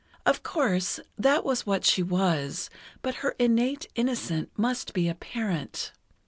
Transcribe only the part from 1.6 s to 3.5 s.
what she was, but her